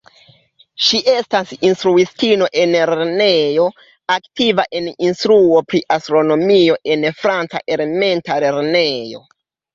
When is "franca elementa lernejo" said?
7.23-9.25